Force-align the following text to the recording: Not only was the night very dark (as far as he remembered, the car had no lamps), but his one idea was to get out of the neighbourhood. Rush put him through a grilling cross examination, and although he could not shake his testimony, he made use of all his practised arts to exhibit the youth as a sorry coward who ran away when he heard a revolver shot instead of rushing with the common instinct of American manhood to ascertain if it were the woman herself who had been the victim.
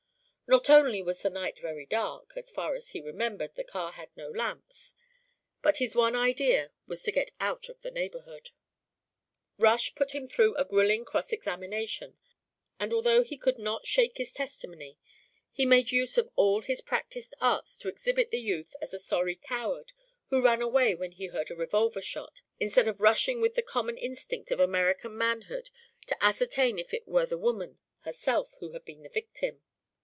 Not 0.47 0.69
only 0.69 1.01
was 1.01 1.21
the 1.21 1.29
night 1.29 1.59
very 1.59 1.85
dark 1.85 2.33
(as 2.35 2.51
far 2.51 2.75
as 2.75 2.89
he 2.89 2.99
remembered, 2.99 3.55
the 3.55 3.63
car 3.63 3.93
had 3.93 4.09
no 4.17 4.27
lamps), 4.29 4.93
but 5.61 5.77
his 5.77 5.95
one 5.95 6.13
idea 6.13 6.73
was 6.85 7.01
to 7.03 7.11
get 7.13 7.31
out 7.39 7.69
of 7.69 7.79
the 7.81 7.89
neighbourhood. 7.89 8.49
Rush 9.57 9.95
put 9.95 10.11
him 10.11 10.27
through 10.27 10.55
a 10.55 10.65
grilling 10.65 11.05
cross 11.05 11.31
examination, 11.31 12.17
and 12.81 12.91
although 12.91 13.23
he 13.23 13.37
could 13.37 13.57
not 13.57 13.87
shake 13.87 14.17
his 14.17 14.33
testimony, 14.33 14.97
he 15.53 15.65
made 15.65 15.91
use 15.93 16.17
of 16.17 16.29
all 16.35 16.61
his 16.61 16.81
practised 16.81 17.33
arts 17.39 17.77
to 17.77 17.87
exhibit 17.87 18.29
the 18.29 18.41
youth 18.41 18.75
as 18.81 18.93
a 18.93 18.99
sorry 18.99 19.37
coward 19.37 19.93
who 20.31 20.43
ran 20.43 20.61
away 20.61 20.93
when 20.93 21.13
he 21.13 21.27
heard 21.27 21.49
a 21.49 21.55
revolver 21.55 22.01
shot 22.01 22.41
instead 22.59 22.89
of 22.89 22.99
rushing 22.99 23.39
with 23.39 23.55
the 23.55 23.61
common 23.61 23.97
instinct 23.97 24.51
of 24.51 24.59
American 24.59 25.17
manhood 25.17 25.69
to 26.07 26.21
ascertain 26.21 26.77
if 26.77 26.93
it 26.93 27.07
were 27.07 27.25
the 27.25 27.37
woman 27.37 27.79
herself 28.01 28.53
who 28.59 28.73
had 28.73 28.83
been 28.83 29.03
the 29.03 29.07
victim. 29.09 29.61